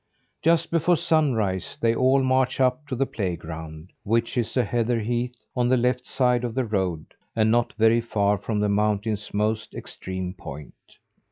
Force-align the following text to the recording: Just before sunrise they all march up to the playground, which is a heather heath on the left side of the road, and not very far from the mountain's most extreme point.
Just 0.41 0.71
before 0.71 0.97
sunrise 0.97 1.77
they 1.79 1.93
all 1.93 2.23
march 2.23 2.59
up 2.59 2.87
to 2.87 2.95
the 2.95 3.05
playground, 3.05 3.91
which 4.01 4.35
is 4.35 4.57
a 4.57 4.63
heather 4.63 4.99
heath 4.99 5.35
on 5.55 5.69
the 5.69 5.77
left 5.77 6.05
side 6.07 6.43
of 6.43 6.55
the 6.55 6.65
road, 6.65 7.13
and 7.35 7.51
not 7.51 7.73
very 7.73 8.01
far 8.01 8.39
from 8.39 8.59
the 8.59 8.67
mountain's 8.67 9.31
most 9.31 9.75
extreme 9.75 10.33
point. 10.33 10.97